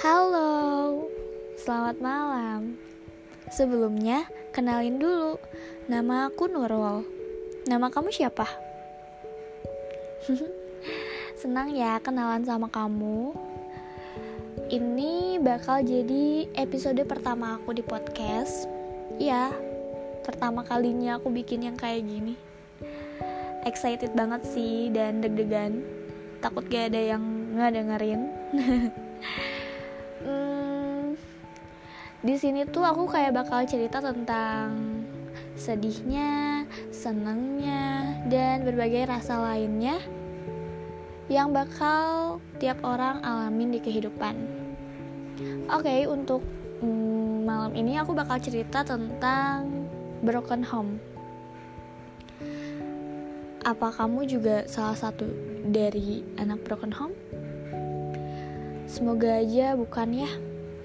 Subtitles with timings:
[0.00, 1.04] Halo,
[1.60, 2.80] selamat malam.
[3.52, 5.36] Sebelumnya, kenalin dulu.
[5.92, 7.04] Nama aku Nurul.
[7.68, 8.48] Nama kamu siapa?
[11.44, 13.36] Senang ya kenalan sama kamu.
[14.72, 18.64] Ini bakal jadi episode pertama aku di podcast.
[19.20, 19.52] Ya,
[20.24, 22.40] pertama kalinya aku bikin yang kayak gini.
[23.68, 25.84] Excited banget sih dan deg-degan.
[26.40, 28.20] Takut gak ada yang nggak dengerin.
[32.20, 35.00] di sini tuh aku kayak bakal cerita tentang
[35.56, 39.96] sedihnya, senangnya, dan berbagai rasa lainnya
[41.32, 44.36] yang bakal tiap orang alamin di kehidupan.
[45.72, 46.44] Oke, okay, untuk
[46.84, 49.88] mm, malam ini aku bakal cerita tentang
[50.20, 51.00] broken home.
[53.64, 55.24] Apa kamu juga salah satu
[55.64, 57.16] dari anak broken home?
[58.84, 60.30] Semoga aja bukan ya.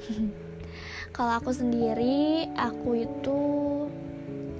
[1.15, 3.39] Kalau aku sendiri, aku itu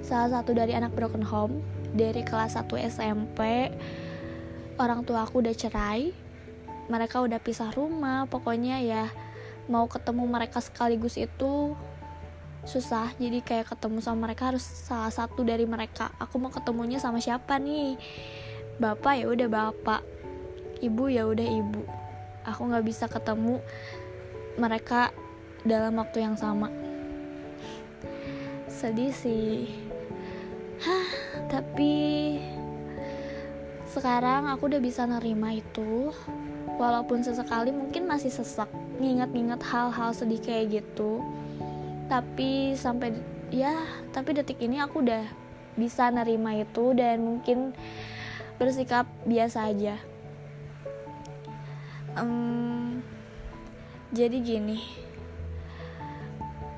[0.00, 1.60] salah satu dari anak broken home
[1.92, 3.68] dari kelas 1 SMP.
[4.80, 6.16] Orang tua aku udah cerai.
[6.88, 9.04] Mereka udah pisah rumah, pokoknya ya
[9.68, 11.76] mau ketemu mereka sekaligus itu
[12.64, 13.12] susah.
[13.20, 16.08] Jadi kayak ketemu sama mereka harus salah satu dari mereka.
[16.16, 18.00] Aku mau ketemunya sama siapa nih?
[18.80, 20.00] Bapak ya udah bapak.
[20.80, 21.84] Ibu ya udah ibu.
[22.48, 23.60] Aku nggak bisa ketemu
[24.56, 25.12] mereka
[25.66, 26.70] dalam waktu yang sama.
[28.70, 29.66] Sedih sih.
[30.80, 31.08] Hah,
[31.50, 31.94] tapi
[33.90, 36.14] sekarang aku udah bisa nerima itu.
[36.76, 38.68] Walaupun sesekali mungkin masih sesak
[39.02, 41.24] nginget-nginget hal-hal sedih kayak gitu.
[42.06, 43.16] Tapi sampai
[43.50, 43.74] ya
[44.14, 45.24] tapi detik ini aku udah
[45.76, 47.72] bisa nerima itu dan mungkin
[48.60, 49.96] bersikap biasa aja.
[52.16, 53.04] Um,
[54.12, 55.05] jadi gini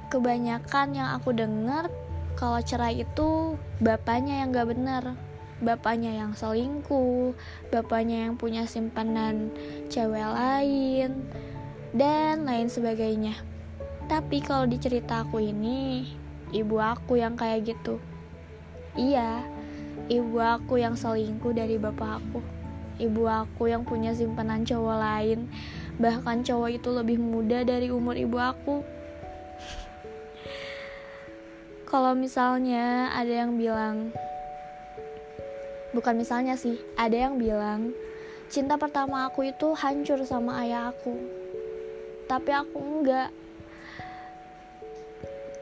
[0.09, 1.93] kebanyakan yang aku dengar
[2.35, 5.05] kalau cerai itu bapaknya yang gak bener
[5.59, 7.35] bapaknya yang selingkuh
[7.75, 9.51] bapaknya yang punya simpanan
[9.91, 11.27] cewek lain
[11.91, 13.35] dan lain sebagainya.
[14.09, 16.09] Tapi kalau di cerita aku ini
[16.55, 17.99] ibu aku yang kayak gitu.
[18.95, 19.43] Iya
[20.09, 22.41] ibu aku yang selingkuh dari bapak aku.
[22.99, 25.51] Ibu aku yang punya simpanan cowok lain.
[25.99, 28.83] Bahkan cowok itu lebih muda dari umur ibu aku
[31.89, 34.13] kalau misalnya ada yang bilang
[35.97, 37.97] bukan misalnya sih ada yang bilang
[38.53, 41.17] cinta pertama aku itu hancur sama ayah aku.
[42.29, 43.33] Tapi aku enggak.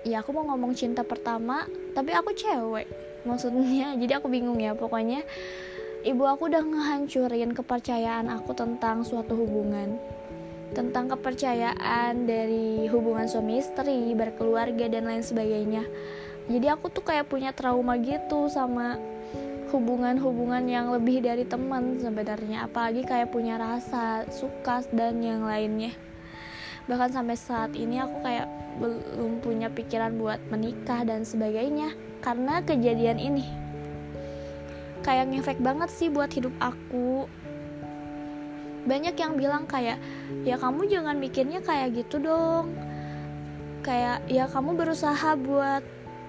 [0.02, 1.62] Ya aku mau ngomong cinta pertama
[1.94, 2.90] tapi aku cewek
[3.22, 3.94] maksudnya.
[4.02, 5.22] Jadi aku bingung ya pokoknya
[6.02, 9.94] ibu aku udah ngehancurin kepercayaan aku tentang suatu hubungan
[10.74, 15.86] tentang kepercayaan dari hubungan suami istri, berkeluarga dan lain sebagainya.
[16.46, 18.98] Jadi aku tuh kayak punya trauma gitu sama
[19.74, 25.90] hubungan-hubungan yang lebih dari teman sebenarnya, apalagi kayak punya rasa suka dan yang lainnya.
[26.86, 28.46] Bahkan sampai saat ini aku kayak
[28.78, 33.46] belum punya pikiran buat menikah dan sebagainya karena kejadian ini.
[35.02, 37.26] Kayak ngefek banget sih buat hidup aku
[38.86, 39.98] banyak yang bilang kayak
[40.46, 42.72] ya kamu jangan mikirnya kayak gitu dong.
[43.82, 45.82] Kayak ya kamu berusaha buat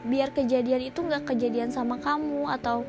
[0.05, 2.85] biar kejadian itu nggak kejadian sama kamu atau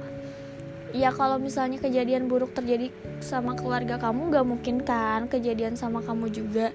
[0.96, 2.88] ya kalau misalnya kejadian buruk terjadi
[3.20, 6.72] sama keluarga kamu nggak mungkin kan kejadian sama kamu juga.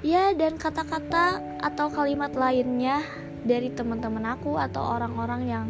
[0.00, 3.04] Ya dan kata-kata atau kalimat lainnya
[3.44, 5.66] dari teman-teman aku atau orang-orang yang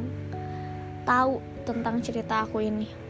[1.02, 3.09] tahu tentang cerita aku ini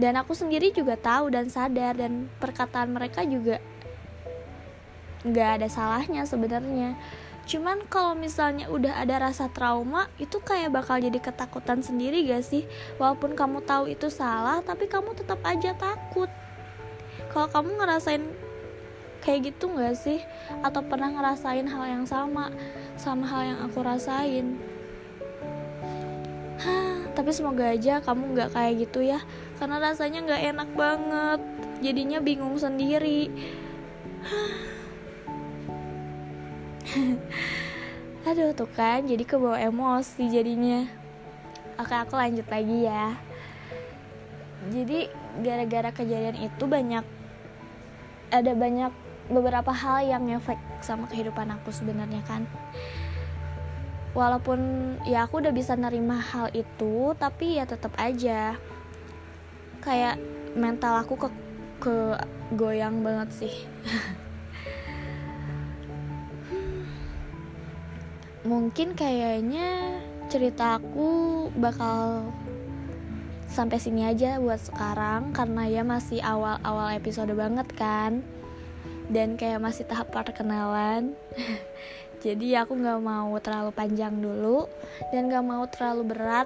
[0.00, 3.60] dan aku sendiri juga tahu dan sadar dan perkataan mereka juga
[5.28, 6.96] nggak ada salahnya sebenarnya.
[7.44, 12.62] Cuman kalau misalnya udah ada rasa trauma itu kayak bakal jadi ketakutan sendiri gak sih?
[12.94, 16.30] Walaupun kamu tahu itu salah tapi kamu tetap aja takut.
[17.34, 18.22] Kalau kamu ngerasain
[19.26, 20.22] kayak gitu gak sih?
[20.62, 22.54] Atau pernah ngerasain hal yang sama
[22.94, 24.54] sama hal yang aku rasain?
[26.60, 29.18] Hah, tapi semoga aja kamu nggak kayak gitu ya
[29.60, 31.40] karena rasanya nggak enak banget.
[31.84, 33.28] Jadinya bingung sendiri.
[38.28, 40.88] Aduh tuh kan jadi kebawa emosi jadinya.
[41.76, 43.20] Oke aku lanjut lagi ya.
[44.72, 45.12] Jadi
[45.44, 47.04] gara-gara kejadian itu banyak
[48.32, 48.92] ada banyak
[49.28, 52.48] beberapa hal yang ngefek sama kehidupan aku sebenarnya kan.
[54.16, 54.60] Walaupun
[55.04, 58.56] ya aku udah bisa nerima hal itu tapi ya tetap aja
[59.80, 60.20] kayak
[60.52, 61.28] mental aku ke
[61.80, 62.20] ke
[62.52, 63.54] goyang banget sih.
[68.50, 72.28] Mungkin kayaknya cerita aku bakal
[73.50, 78.22] sampai sini aja buat sekarang karena ya masih awal-awal episode banget kan.
[79.10, 81.18] Dan kayak masih tahap perkenalan.
[82.24, 84.68] Jadi aku nggak mau terlalu panjang dulu
[85.08, 86.44] dan nggak mau terlalu berat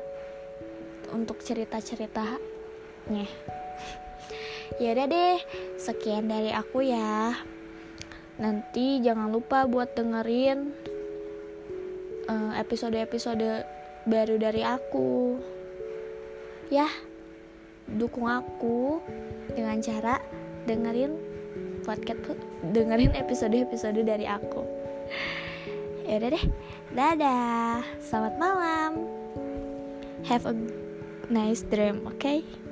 [1.11, 2.54] untuk cerita-ceritanya
[4.81, 5.39] ya udah deh
[5.77, 7.37] sekian dari aku ya.
[8.41, 10.73] Nanti jangan lupa buat dengerin
[12.27, 13.65] eh, episode-episode
[14.09, 15.39] baru dari aku.
[16.73, 16.89] Ya
[17.85, 19.05] dukung aku
[19.53, 20.17] dengan cara
[20.65, 21.13] dengerin
[21.85, 22.33] podcast
[22.73, 24.65] dengerin episode-episode dari aku.
[26.09, 26.45] Ya udah deh
[26.97, 28.93] dadah selamat malam.
[30.25, 30.57] Have a
[31.29, 32.64] nice dream okay